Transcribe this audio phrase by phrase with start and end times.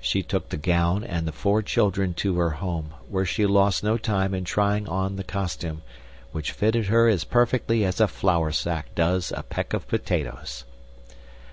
[0.00, 3.96] She took the gown and the four children to her home, where she lost no
[3.96, 5.82] time in trying on the costume,
[6.32, 10.64] which fitted her as perfectly as a flour sack does a peck of potatoes.